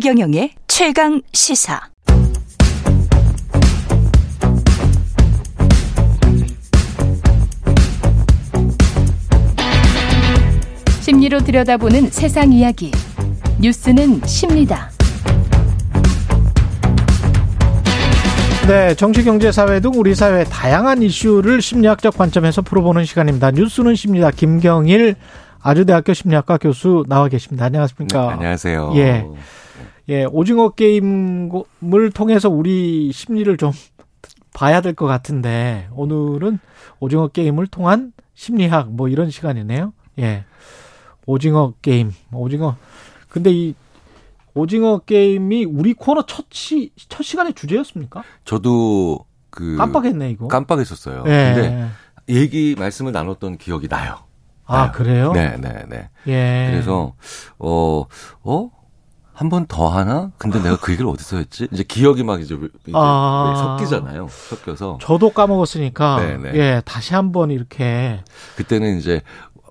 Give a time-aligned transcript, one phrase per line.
[0.00, 1.78] 최경영의 최강 시사.
[11.02, 12.90] 심리로 들여다보는 세상 이야기.
[13.60, 14.88] 뉴스는 십니다.
[18.66, 23.50] 네, 정치, 경제, 사회 등 우리 사회의 다양한 이슈를 심리학적 관점에서 풀어보는 시간입니다.
[23.50, 24.30] 뉴스는 십니다.
[24.30, 25.16] 김경일
[25.60, 27.66] 아주대학교 심리학과 교수 나와 계십니다.
[27.66, 28.28] 안녕하십니까?
[28.28, 28.92] 네, 안녕하세요.
[28.94, 29.26] 예.
[30.10, 33.70] 예, 오징어 게임을 통해서 우리 심리를 좀
[34.52, 36.58] 봐야 될 것 같은데 오늘은
[36.98, 39.92] 오징어 게임을 통한 심리학 뭐 이런 시간이네요.
[40.18, 40.44] 예.
[41.26, 42.76] 오징어 게임, 오징어.
[43.28, 43.74] 근데 이
[44.54, 48.24] 오징어 게임이 우리 코너 첫, 시, 첫 시간의 주제였습니까?
[48.44, 50.48] 저도 그 깜빡했네 이거.
[50.48, 51.22] 깜빡했었어요.
[51.26, 51.52] 예.
[51.54, 51.88] 근데
[52.28, 54.16] 얘기 말씀을 나눴던 기억이 나요.
[54.64, 54.92] 아 나요.
[54.92, 55.32] 그래요?
[55.32, 56.08] 네, 네, 네.
[56.26, 56.70] 예.
[56.72, 57.14] 그래서
[57.58, 58.04] 어,
[58.42, 58.70] 어?
[59.40, 60.30] 한 번 더 하나?
[60.36, 61.66] 근데 내가 그 얘기를 어디서 했지?
[61.72, 63.76] 이제 기억이 막 이제, 이제 아.
[63.78, 64.28] 섞이잖아요.
[64.28, 66.50] 섞여서 저도 까먹었으니까 네, 네.
[66.58, 68.20] 예 다시 한 번 이렇게
[68.56, 69.22] 그때는 이제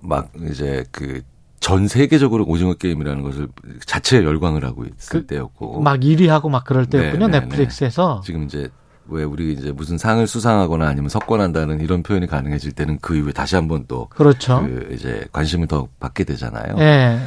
[0.02, 3.46] 막 이제 그전 세계적으로 오징어 게임이라는 것을
[3.86, 8.22] 자체에 열광을 하고 있을 그, 때였고 막 1위 하고 막 그럴 때였군요 네, 네, 넷플릭스에서.
[8.24, 8.70] 지금 이제
[9.06, 13.54] 왜 우리 이제 무슨 상을 수상하거나 아니면 석권한다는 이런 표현이 가능해질 때는 그 이후에 다시
[13.54, 14.62] 한번 또 그렇죠.
[14.64, 16.74] 그 이제 관심을 더 받게 되잖아요.
[16.78, 17.20] 예.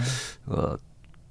[0.48, 0.76] 어,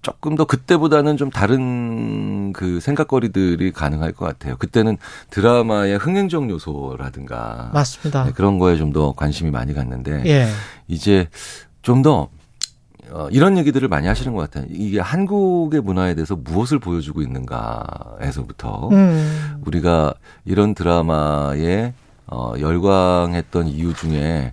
[0.03, 4.57] 조금 더 그때보다는 좀 다른 그 생각거리들이 가능할 것 같아요.
[4.57, 4.99] 그때는
[5.31, 8.25] 드라마의 흥행적 요소라든가 맞습니다.
[8.25, 10.49] 네, 그런 거에 좀 더 관심이 많이 갔는데 예.
[10.87, 11.29] 이제
[11.81, 12.29] 좀더
[13.11, 14.67] 어, 이런 얘기들을 많이 하시는 것 같아요.
[14.71, 19.61] 이게 한국의 문화에 대해서 무엇을 보여주고 있는가에서부터 음.
[19.65, 20.13] 우리가
[20.45, 21.93] 이런 드라마에
[22.27, 24.53] 어, 열광했던 이유 중에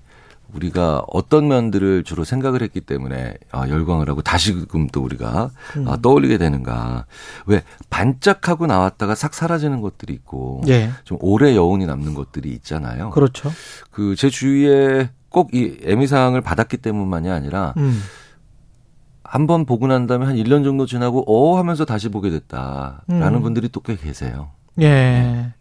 [0.53, 5.87] 우리가 어떤 면들을 주로 생각을 했기 때문에 어, 열광을 하고 다시금 또 우리가 음.
[5.87, 7.05] 어, 떠올리게 되는가.
[7.45, 10.91] 왜 반짝하고 나왔다가 싹 사라지는 것들이 있고 예.
[11.03, 13.09] 좀 오래 여운이 남는 것들이 있잖아요.
[13.11, 13.51] 그렇죠.
[13.91, 18.01] 그 제 주위에 꼭이 에미상을 받았기 때문만이 아니라 음.
[19.23, 23.41] 한번 보고 난 다음에 한 1년 정도 지나고 어 하면서 다시 보게 됐다라는 음.
[23.41, 24.49] 분들이 또 꽤 계세요.
[24.81, 25.53] 예.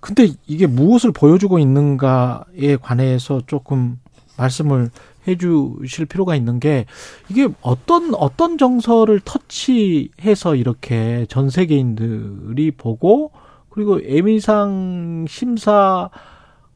[0.00, 3.98] 근데 이게 무엇을 보여주고 있는가에 관해서 조금
[4.36, 4.90] 말씀을
[5.26, 6.86] 해 주실 필요가 있는 게
[7.28, 13.32] 이게 어떤 어떤 정서를 터치해서 이렇게 전 세계인들이 보고
[13.70, 16.10] 그리고 에미상 심사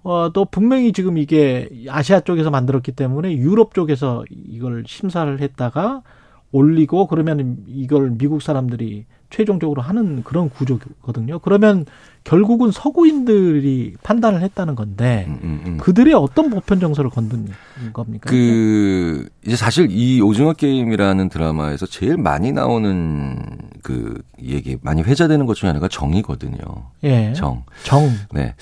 [0.03, 6.03] 어도 분명히 지금 이게 아시아 쪽에서 만들었기 때문에 유럽 쪽에서 이걸 심사를 했다가
[6.51, 11.41] 올리고 그러면 이걸 미국 사람들이 최종적으로 하는 그런 구조거든요.
[11.41, 11.85] 그러면
[12.29, 15.77] 결국은 서구인들이 판단을 했다는 건데 음, 음, 음.
[15.79, 17.49] 그들의 어떤 보편 정서를 건든
[17.95, 18.29] 겁니까?
[18.29, 23.43] 그 이제 사실 이 오징어 게임이라는 드라마에서 제일 많이 나오는
[23.83, 26.59] 그 얘기 많이 회자되는 것 중에 하나가 정이거든요.
[27.05, 27.33] 예.
[27.33, 27.65] 정.
[27.83, 28.11] 정.
[28.35, 28.55] 네.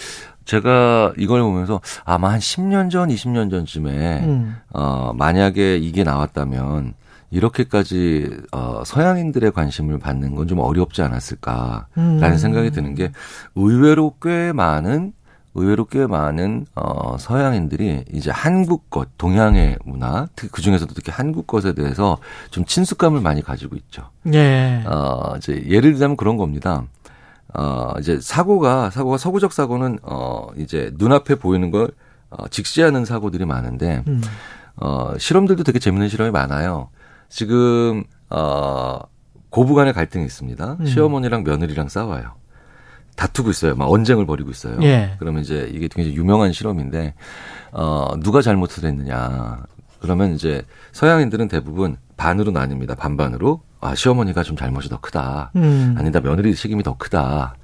[0.44, 4.56] 제가 이걸 보면서 아마 한 10년 전, 20년 전쯤에 음.
[4.71, 6.94] 어 만약에 이게 나왔다면
[7.31, 12.37] 이렇게까지 어 서양인들의 관심을 받는 건 좀 어렵지 않았을까라는 음.
[12.37, 13.11] 생각이 드는 게
[13.57, 15.13] 의외로 꽤 많은
[15.55, 21.47] 의외로 꽤 많은 어 서양인들이 이제 한국 것, 동양의 문화, 특히 그 중에서도 특히 한국
[21.47, 22.19] 것에 대해서
[22.51, 24.11] 좀 친숙감을 많이 가지고 있죠.
[24.35, 24.85] 예.
[24.87, 26.85] 어 이제 예를 들자면 그런 겁니다.
[27.55, 31.91] 어 이제 사고가 사고가 서구적 사고는 어 이제 눈앞에 보이는 걸
[32.29, 34.23] 어, 직시하는 사고들이 많은데 음.
[34.77, 36.91] 어 실험들도 되게 재밌는 실험이 많아요.
[37.29, 38.99] 지금 어
[39.51, 40.77] 고부간의 갈등이 있습니다.
[40.81, 40.87] 음.
[40.87, 42.35] 시어머니랑 며느리랑 싸워요.
[43.17, 43.75] 다투고 있어요.
[43.75, 44.77] 막 언쟁을 벌이고 있어요.
[44.83, 45.17] 예.
[45.19, 47.15] 그러면 이제 이게 굉장히 유명한 실험인데
[47.73, 49.63] 어 누가 잘못을 했느냐.
[50.01, 52.97] 그러면 이제 서양인들은 대부분 반으로 나뉩니다.
[52.97, 53.63] 반반으로.
[53.81, 55.53] 아, 시어머니가 좀 잘못이 더 크다.
[55.57, 55.95] 음.
[55.99, 56.21] 아니다.
[56.21, 57.55] 며느리 책임이 더 크다.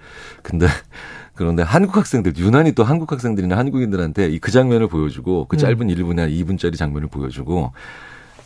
[0.42, 0.66] 근데
[1.34, 5.58] 그런데 한국 학생들 유난히 또 한국 학생들이나 한국인들한테 이 그 장면을 보여주고 그 음.
[5.58, 7.72] 짧은 1분이나 2분짜리 장면을 보여주고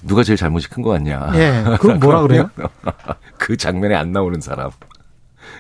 [0.07, 1.31] 누가 제일 잘못이 큰거 같냐.
[1.35, 1.65] 예.
[1.81, 2.51] 그럼 뭐라 그래요?
[3.39, 4.71] 그 장면에 안 나오는 사람.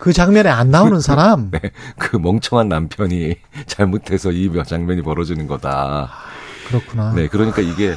[0.00, 1.50] 그 장면에 안 나오는 사람.
[1.52, 1.60] 네,
[1.98, 6.10] 그 멍청한 남편이 잘못해서 이 장면이 벌어지는 거다.
[6.68, 7.12] 그렇구나.
[7.12, 7.90] 네, 그러니까 이게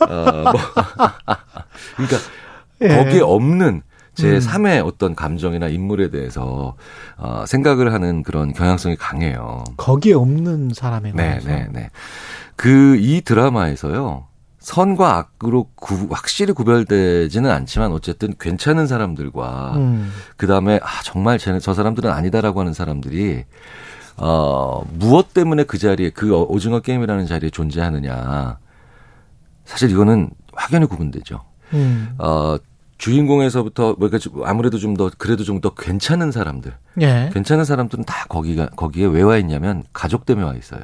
[0.00, 0.52] 어, 뭐
[1.96, 2.16] 그러니까
[2.82, 2.88] 예.
[2.88, 3.82] 거기에 없는
[4.14, 4.38] 제 음.
[4.38, 6.74] 3의 어떤 감정이나 인물에 대해서
[7.18, 9.62] 어, 생각을 하는 그런 경향성이 강해요.
[9.76, 11.48] 거기에 없는 사람에 네, 관해서.
[11.48, 11.90] 네, 네.
[12.56, 14.26] 그 이 드라마에서요.
[14.66, 20.12] 선과 악으로 구, 확실히 구별되지는 않지만 어쨌든 괜찮은 사람들과 음.
[20.36, 23.44] 그다음에 아 정말 쟤네 저 사람들은 아니다라고 하는 사람들이
[24.16, 28.58] 어 무엇 때문에 그 자리에 그 어- 오징어 게임이라는 자리에 존재하느냐
[29.64, 31.44] 사실 이거는 확연히 구분되죠.
[31.74, 32.16] 음.
[32.18, 32.56] 어
[32.98, 37.30] 주인공에서부터 뭐가 아무래도 좀 더 그래도 좀 더 괜찮은 사람들, 예.
[37.32, 40.80] 괜찮은 사람들은 다 거기가 거기에 왜 와 있냐면 가족 때문에 와 있어요.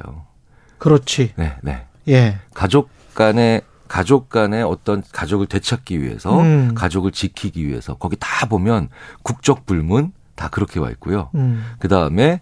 [0.77, 1.33] 그렇지.
[1.35, 1.85] 네, 네.
[2.07, 2.37] 예.
[2.53, 6.73] 가족 간의 가족 간의 어떤 가족을 되찾기 위해서 음.
[6.73, 8.89] 가족을 지키기 위해서 거기 다 보면
[9.21, 11.29] 국적 불문 다 그렇게 와 있고요.
[11.35, 11.63] 음.
[11.79, 12.41] 그 다음에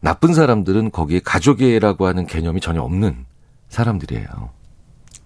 [0.00, 3.26] 나쁜 사람들은 거기에 가족이라고 하는 개념이 전혀 없는
[3.68, 4.56] 사람들이에요.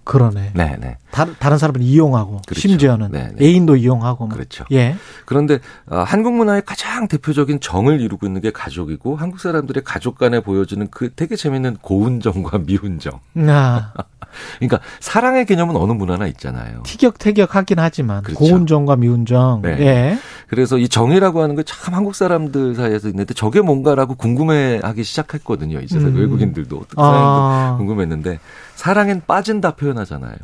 [0.05, 0.53] 그러네.
[0.55, 0.97] 네, 네.
[1.13, 2.61] 다른 다른 사람을 이용하고 그렇죠.
[2.61, 3.47] 심지어는 네, 네.
[3.47, 4.35] 애인도 이용하고 뭐.
[4.35, 4.65] 그렇죠.
[4.73, 4.97] 예.
[5.25, 10.41] 그런데 어, 한국 문화의 가장 대표적인 정을 이루고 있는 게 가족이고 한국 사람들의 가족 간에
[10.41, 13.21] 보여주는 그 되게 재밌는 고운 정과 미운 정.
[13.37, 13.93] 아,
[14.59, 16.83] 그러니까 사랑의 개념은 어느 문화나 있잖아요.
[16.85, 18.39] 티격태격 하긴 하지만 그렇죠.
[18.39, 19.63] 고운정과 미운정.
[19.63, 19.77] 네.
[19.81, 20.19] 예.
[20.49, 25.81] 그래서 이 정이라고 하는 게 참 한국 사람들 사이에서 있는데 저게 뭔가라고 궁금해하기 시작했거든요.
[25.81, 26.17] 이제 음.
[26.17, 27.75] 외국인들도 어떻게 아.
[27.79, 28.41] 궁금했는데
[28.75, 30.35] 사랑엔 빠진다 표현하잖아요.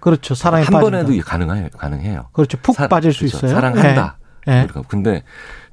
[0.00, 0.34] 그렇죠.
[0.34, 1.04] 사랑에 한 빠진다.
[1.04, 1.68] 번에도 가능해요.
[1.76, 2.28] 가능해요.
[2.32, 2.56] 그렇죠.
[2.62, 3.36] 푹 사- 빠질 수 그렇죠.
[3.38, 3.50] 있어요.
[3.52, 4.16] 사랑한다.
[4.48, 4.52] 예.
[4.52, 4.66] 예.
[4.88, 5.22] 근데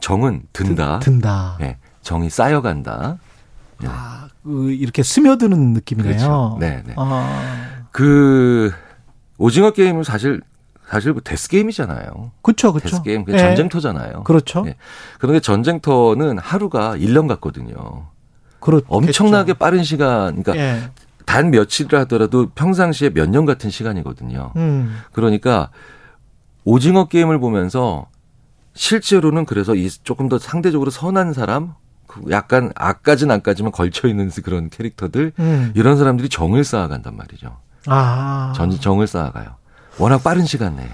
[0.02, 1.00] 정은 든다.
[1.00, 1.58] 든 다.
[1.62, 3.18] 예, 정이 쌓여간다.
[3.84, 3.88] 예.
[3.90, 6.16] 아, 그 이렇게 스며드는 느낌이네요.
[6.16, 6.58] 그렇죠.
[6.60, 6.94] 네, 네.
[6.98, 8.72] 아, 그
[9.38, 10.42] 오징어 게임은 사실
[10.90, 12.32] 사실 뭐 death 게임이잖아요.
[12.42, 12.90] 그렇죠, 그렇죠.
[12.90, 13.38] death 게임 그 예.
[13.38, 14.24] 전쟁터잖아요.
[14.24, 14.64] 그렇죠.
[14.68, 14.76] 예.
[15.20, 18.08] 그런데 전쟁터는 하루가 1년 같거든요.
[18.60, 20.90] 그렇 엄청나게 빠른 시간, 그러니까 예.
[21.26, 24.54] 단 며칠을 하더라도 평상시에 몇 년 같은 시간이거든요.
[24.56, 24.98] 음.
[25.12, 25.70] 그러니까
[26.64, 28.08] 오징어 게임을 보면서
[28.74, 31.76] 실제로는 그래서 이 조금 더 상대적으로 선한 사람, 그
[32.30, 35.72] 약간 악까진 안까지만 걸쳐 있는 그런 캐릭터들 음.
[35.76, 37.58] 이런 사람들이 정을 쌓아간단 말이죠.
[37.88, 38.54] 아.
[38.56, 39.56] 전 정을 쌓아가요.
[39.98, 40.90] 워낙 빠른 시간 내에.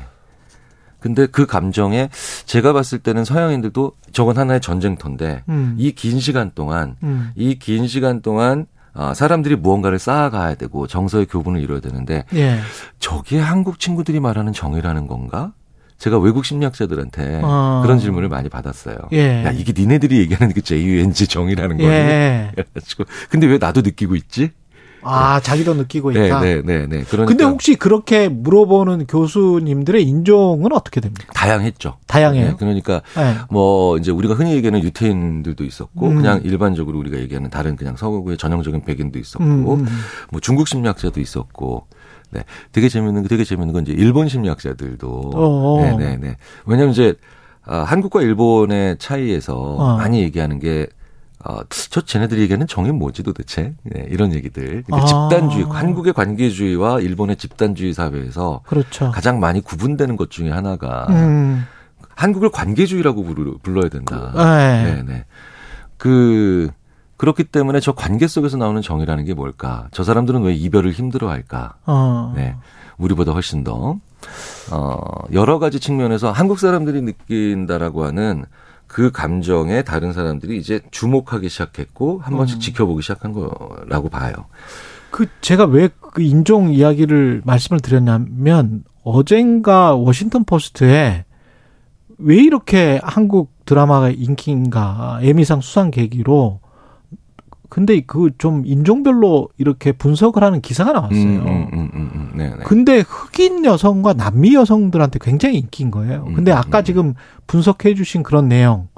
[0.99, 2.09] 근데 그 감정에
[2.45, 5.75] 제가 봤을 때는 서양인들도 저건 하나의 전쟁터인데 음.
[5.77, 7.31] 이긴 시간 동안 음.
[7.35, 12.59] 이긴 시간 동안 아, 사람들이 무언가를 쌓아가야 되고 정서의 교분을 이뤄야 되는데 예.
[12.99, 15.51] 저게 한국 친구들이 말하는 정이라는 건가?
[16.03, 17.79] 제가 외국 심리학자들한테 어.
[17.81, 18.97] 그런 질문을 많이 받았어요.
[19.13, 19.45] 예.
[19.45, 21.89] 야 이게 니네들이 얘기하는 그 JUNG 정이라는 거니?
[21.89, 22.51] 예.
[22.55, 24.51] 그래가지고 근데 왜 나도 느끼고 있지?
[25.03, 26.41] 아, 자기도 느끼고 네, 있다.
[26.41, 27.03] 네, 네, 네.
[27.03, 31.31] 그러니까 근데 혹시 그렇게 물어보는 교수님들의 인종은 어떻게 됩니까?
[31.33, 31.97] 다양했죠.
[32.07, 32.47] 다양해요.
[32.47, 33.35] 네, 그러니까 예.
[33.49, 36.15] 뭐 이제 우리가 흔히 얘기하는 유태인들도 있었고 음.
[36.15, 39.87] 그냥 일반적으로 우리가 얘기하는 다른 그냥 서구의 전형적인 백인도 있었고 음, 음.
[40.31, 41.87] 뭐 중국 심리학자도 있었고
[42.31, 45.81] 네 되게 재밌는 되게 재밌는 건 이제 일본 심리학자들도 어어.
[45.81, 47.15] 네네 네 왜냐하면 이제
[47.65, 49.97] 아, 한국과 일본의 차이에서 어.
[49.97, 50.87] 많이 얘기하는 게
[51.45, 51.59] 어,
[51.89, 53.73] 저 쟤네들이 얘기하는 정이 뭐지 도대체?
[53.83, 54.83] 네, 이런 얘기들.
[54.83, 55.05] 그러니까 아.
[55.05, 59.11] 집단주의, 한국의 관계주의와 일본의 집단주의 사회에서 그렇죠.
[59.11, 61.65] 가장 많이 구분되는 것 중에 하나가 음.
[62.15, 64.31] 한국을 관계주의라고 부르, 불러야 된다.
[64.35, 64.93] 예.
[64.93, 65.25] 네네.
[65.97, 66.69] 그,
[67.17, 69.87] 그렇기 때문에 저 관계 속에서 나오는 정이라는 게 뭘까?
[69.91, 71.75] 저 사람들은 왜 이별을 힘들어 할까?
[71.85, 72.33] 어.
[72.35, 72.55] 네.
[72.97, 73.97] 우리보다 훨씬 더,
[74.71, 74.97] 어,
[75.33, 78.45] 여러 가지 측면에서 한국 사람들이 느낀다라고 하는
[78.93, 82.59] 그 감정에 다른 사람들이 이제 주목하기 시작했고, 한 번씩 음.
[82.59, 84.33] 지켜보기 시작한 거라고 봐요.
[85.11, 91.25] 그 제가 왜 그 인종 이야기를 말씀을 드렸냐면 어젠가 워싱턴 포스트에
[92.19, 96.59] 왜 이렇게 한국 드라마가 인기인가 에미상 수상 계기로
[97.73, 101.23] 근데 그 좀 인종별로 이렇게 분석을 하는 기사가 나왔어요.
[101.23, 102.31] 음, 음, 음, 음, 음.
[102.35, 102.57] 네 네.
[102.65, 106.25] 근데 흑인 여성과 남미 여성들한테 굉장히 인기인 거예요.
[106.35, 106.83] 근데 음, 아까 음.
[106.83, 107.13] 지금
[107.47, 108.89] 분석해 주신 그런 내용,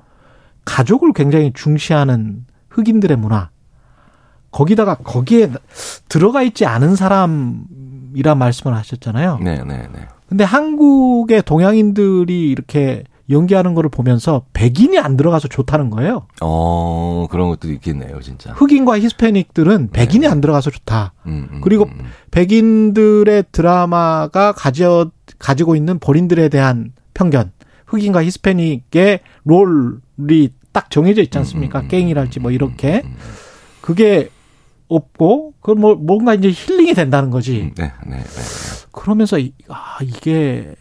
[0.65, 3.49] 가족을 굉장히 중시하는 흑인들의 문화,
[4.51, 5.51] 거기다가 거기에
[6.09, 9.39] 들어가 있지 않은 사람이란 말씀을 하셨잖아요.
[9.41, 10.07] 네 네 네.
[10.27, 16.27] 근데 한국의 동양인들이 이렇게 연기하는 거를 보면서 백인이 안 들어가서 좋다는 거예요.
[16.41, 18.51] 어, 그런 것도 있겠네요, 진짜.
[18.53, 20.27] 흑인과 히스패닉들은 백인이 네.
[20.27, 21.13] 안 들어가서 좋다.
[21.25, 22.05] 음, 음, 그리고 음, 음.
[22.31, 27.51] 백인들의 드라마가 가져 가지고 있는 본인들에 대한 편견,
[27.87, 31.79] 흑인과 히스패닉의 롤이 딱 정해져 있지 않습니까?
[31.79, 33.15] 음, 음, 깽이랄지 뭐 이렇게 음, 음,
[33.81, 34.29] 그게
[34.87, 37.61] 없고 그 뭐 뭔가 이제 힐링이 된다는 거지.
[37.61, 37.73] 음.
[37.75, 38.23] 네, 네, 네.
[38.91, 40.75] 그러면서 이- 아 이게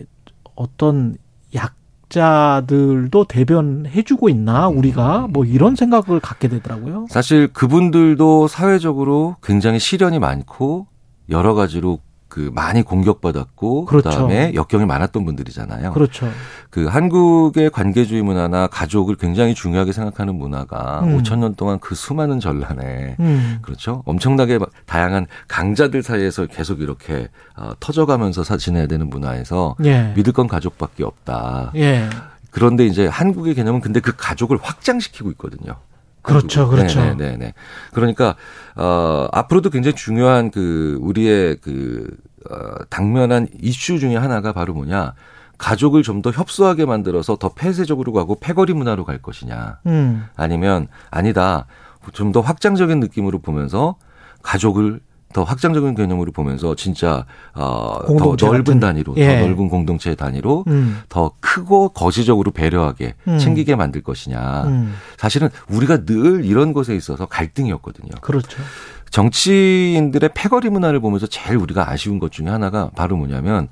[0.54, 1.16] 어떤
[1.54, 1.74] 약
[2.08, 7.06] 자들도 대변해주고 있나 우리가 뭐 이런 생각을 갖게 되더라고요.
[7.08, 10.86] 사실 그분들도 사회적으로 굉장히 시련이 많고
[11.30, 14.10] 여러 가지로 그 많이 공격받았고 그렇죠.
[14.10, 15.92] 그다음에 역경이 많았던 분들이잖아요.
[15.92, 16.28] 그렇죠.
[16.70, 21.18] 그 한국의 관계주의 문화나 가족을 굉장히 중요하게 생각하는 문화가 음.
[21.18, 23.58] 5천 년 동안 그 수많은 전란에 음.
[23.62, 24.02] 그렇죠.
[24.06, 30.12] 엄청나게 막 다양한 강자들 사이에서 계속 이렇게 어, 터져가면서 사 지내야 되는 문화에서 예.
[30.16, 31.72] 믿을 건 가족밖에 없다.
[31.76, 32.08] 예.
[32.50, 35.76] 그런데 이제 한국의 개념은 근데 그 가족을 확장시키고 있거든요.
[36.24, 36.78] 그렇죠, 한국은.
[36.86, 37.00] 그렇죠.
[37.00, 37.54] 네, 네, 네.
[37.92, 38.34] 그러니까
[38.74, 42.10] 어 앞으로도 굉장히 중요한 그 우리의 그
[42.50, 45.14] 어, 당면한 이슈 중에 하나가 바로 뭐냐
[45.58, 49.78] 가족을 좀 더 협소하게 만들어서 더 폐쇄적으로 가고 패거리 문화로 갈 것이냐.
[49.86, 50.26] 음.
[50.36, 51.66] 아니면 아니다.
[52.12, 53.96] 좀 더 확장적인 느낌으로 보면서
[54.42, 55.00] 가족을
[55.34, 58.80] 더 확장적인 개념으로 보면서 진짜 어, 더 공동체 넓은.
[58.80, 59.40] 단위로 예.
[59.40, 61.00] 더 넓은 공동체 단위로 음.
[61.08, 63.38] 더 크고 거시적으로 배려하게 음.
[63.38, 64.62] 챙기게 만들 것이냐.
[64.68, 64.94] 음.
[65.18, 68.12] 사실은 우리가 늘 이런 것에 있어서 갈등이었거든요.
[68.20, 68.62] 그렇죠.
[69.10, 73.68] 정치인들의 패거리 문화를 보면서 제일 우리가 아쉬운 것 중에 하나가 바로 뭐냐면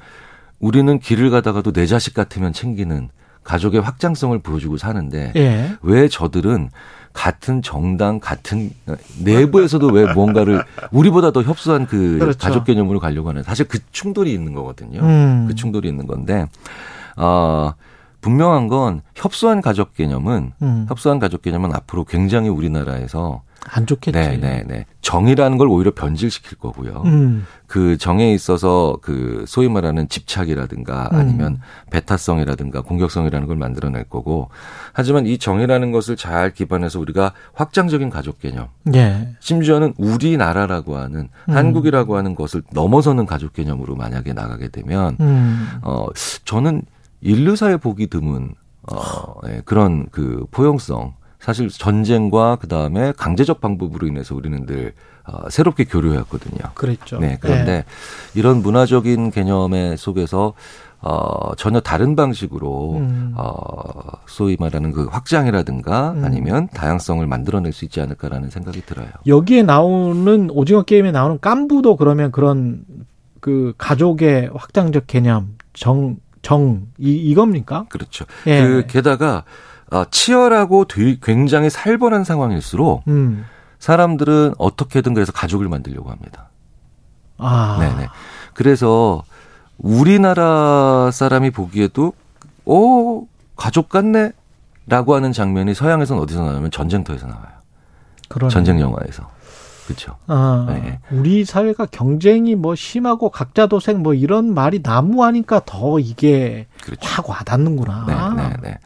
[0.58, 3.08] 우리는 길을 가다가도 내 자식 같으면 챙기는
[3.44, 5.76] 가족의 확장성을 보여주고 사는데 예.
[5.82, 6.70] 왜 저들은
[7.12, 8.70] 같은 정당 같은
[9.22, 12.38] 내부에서도 왜 뭔가를 우리보다 더 협소한 그 그렇죠.
[12.38, 15.00] 가족 개념으로 가려고 하는 사실 그 충돌이 있는 거거든요.
[15.00, 15.46] 음.
[15.46, 16.46] 그 충돌이 있는 건데
[17.16, 17.74] 어
[18.22, 20.86] 분명한 건 협소한 가족 개념은 음.
[20.88, 24.18] 협소한 가족 개념은 앞으로 굉장히 우리나라에서 안 좋겠지.
[24.18, 24.86] 네, 네, 네.
[25.00, 27.02] 정이라는 걸 오히려 변질시킬 거고요.
[27.06, 27.46] 음.
[27.66, 31.18] 그 정에 있어서 그 소위 말하는 집착이라든가 음.
[31.18, 34.50] 아니면 배타성이라든가 공격성이라는 걸 만들어낼 거고
[34.92, 39.34] 하지만 이 정이라는 것을 잘 기반해서 우리가 확장적인 가족 개념 예.
[39.40, 41.54] 심지어는 우리나라라고 하는 음.
[41.54, 45.68] 한국이라고 하는 것을 넘어서는 가족 개념으로 만약에 나가게 되면 음.
[45.82, 46.06] 어
[46.44, 46.82] 저는
[47.22, 48.54] 인류사에 보기 드문
[48.90, 54.92] 어 예, 그런 그 포용성 사실 전쟁과 그 다음에 강제적 방법으로 인해서 우리는 늘
[55.24, 56.72] 어, 새롭게 교류해왔거든요.
[56.74, 57.18] 그랬죠.
[57.18, 57.84] 네, 그런데 예.
[58.34, 60.54] 이런 문화적인 개념의 속에서
[61.00, 63.34] 어, 전혀 다른 방식으로 음.
[63.36, 63.52] 어,
[64.26, 66.24] 소위 말하는 그 확장이라든가 음.
[66.24, 69.08] 아니면 다양성을 만들어낼 수 있지 않을까라는 생각이 들어요.
[69.26, 72.84] 여기에 나오는 오징어 게임에 나오는 깐부도 그러면 그런
[73.40, 77.86] 그 가족의 확장적 개념 정 정 이 이겁니까?
[77.88, 78.24] 그렇죠.
[78.46, 78.62] 예.
[78.62, 79.42] 그 게다가 어,
[80.10, 83.44] 치열하고 되게 굉장히 살벌한 상황일수록 음.
[83.78, 86.48] 사람들은 어떻게든 그래서 가족을 만들려고 합니다.
[87.38, 87.78] 아.
[87.80, 88.08] 네네.
[88.54, 89.24] 그래서
[89.78, 92.12] 우리나라 사람이 보기에도
[92.64, 94.32] 오 가족 같네.
[94.86, 97.52] 라고 하는 장면이 서양에서는 어디서 나오냐면 전쟁터에서 나와요.
[98.28, 98.52] 그러네.
[98.52, 99.30] 전쟁 영화에서.
[99.86, 100.16] 그렇죠.
[100.26, 101.00] 아, 네.
[101.10, 107.00] 우리 사회가 경쟁이 뭐 심하고 각자 도생 뭐 이런 말이 난무하니까 더 이게 그렇죠.
[107.02, 108.34] 확 와닿는구나.
[108.36, 108.78] 네, 네, 네.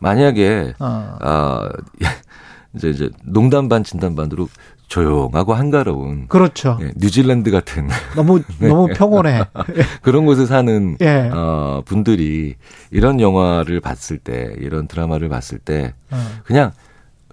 [0.00, 1.68] 만약에 아, 아
[2.74, 4.48] 이제 이제 농담 반 진담 반으로
[4.88, 6.78] 조용하고 한가로운 그렇죠.
[6.80, 8.68] 예, 뉴질랜드 같은 너무 네.
[8.68, 9.44] 너무 평온해.
[10.02, 11.30] 그런 곳에 사는 예.
[11.32, 12.54] 어, 분들이
[12.90, 16.16] 이런 영화를 봤을 때 이런 드라마를 봤을 때 어.
[16.44, 16.72] 그냥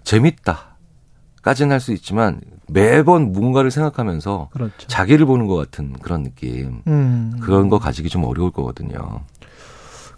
[0.04, 4.88] 재밌다까지는 할 수 있지만 매번 뭔가를 생각하면서 그렇죠.
[4.88, 7.38] 자기를 보는 것 같은 그런 느낌 음.
[7.42, 9.22] 그런 거 가지기 좀 어려울 거거든요.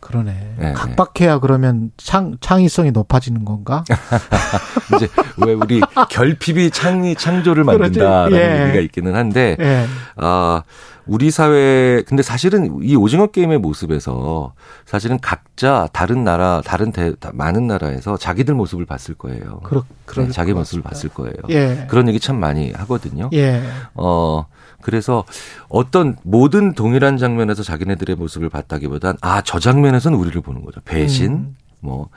[0.08, 0.56] 그러네.
[0.58, 3.84] 네, 각박해야 그러면 창 창의성이 높아지는 건가?
[4.96, 5.08] 이제
[5.46, 7.64] 왜 우리 결핍이 창의 창조를.
[7.64, 8.64] 만든다라는 예.
[8.64, 9.86] 얘기가 있기는 한데 예.
[10.16, 10.64] 아,
[11.08, 14.54] 우리 사회, 근데 사실은 이 오징어 게임의 모습에서
[14.86, 19.60] 사실은 각자 다른 나라, 다른 대, 다- 많은 나라에서 자기들 모습을 봤을 거예요.
[19.64, 20.84] 그렇 그럴 네, 자기 것 모습을.
[20.84, 21.34] 봤을 거예요.
[21.50, 21.86] 예.
[21.90, 23.30] 그런 얘기 참 많이 하거든요.
[23.34, 23.62] 예.
[23.96, 24.46] 어,
[24.82, 25.24] 그래서
[25.70, 30.82] 어떤 모든 동일한 장면에서 자기네들의 모습을 봤다기보단 아, 저 장면에서는 우리를 보는 거죠.
[30.86, 31.56] 배신, 음.
[31.80, 32.10] 뭐,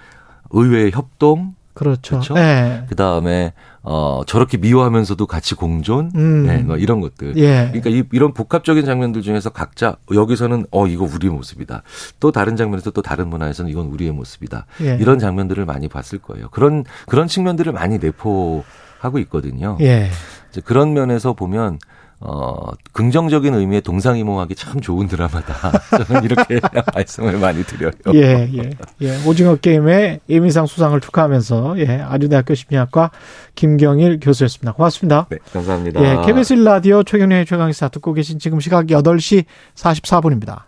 [0.51, 2.17] 의외의 협동, 그렇죠.
[2.21, 2.37] 그렇죠?
[2.39, 2.85] 예.
[2.89, 6.47] 그 다음에, 어, 저렇게 미워하면서도 같이 공존, 음.
[6.47, 7.37] 네, 뭐 이런 것들.
[7.37, 7.69] 예.
[7.73, 11.83] 그러니까 이, 이런 복합적인 장면들 중에서 각자 여기서는 어 이거 우리의 모습이다.
[12.19, 14.67] 또 다른 장면에서 또 다른 문화에서는 이건 우리의 모습이다.
[14.83, 14.99] 예.
[15.01, 16.49] 이런 장면들을 많이 봤을 거예요.
[16.51, 19.79] 그런 그런 측면들을 많이 내포하고 있거든요.
[19.81, 20.11] 예.
[20.51, 21.79] 이제 그런 면에서 보면
[22.23, 25.73] 어 긍정적인 의미의 동상이몽하기 참 좋은 드라마다.
[26.05, 26.61] 저는 이렇게
[26.95, 27.93] 말씀을 많이 드려요.
[28.13, 29.27] 예, 예, 예.
[29.27, 33.11] 오징어 게임의 예민상 수상을 축하하면서, 예, 아주대학교 심리학과
[33.55, 34.73] 김경일 교수였습니다.
[34.73, 35.27] 고맙습니다.
[35.31, 36.03] 네, 감사합니다.
[36.03, 40.65] 예, KBS 1라디오 최경련의 최강의사 듣고 계신 지금 시각 8시 44분입니다.